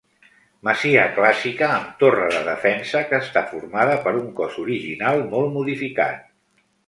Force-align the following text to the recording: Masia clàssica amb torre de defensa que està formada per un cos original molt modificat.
Masia 0.67 1.01
clàssica 1.17 1.67
amb 1.73 1.91
torre 2.03 2.29
de 2.37 2.39
defensa 2.47 3.03
que 3.11 3.19
està 3.27 3.45
formada 3.51 3.99
per 4.07 4.13
un 4.23 4.33
cos 4.39 4.57
original 4.65 5.23
molt 5.35 5.55
modificat. 5.59 6.27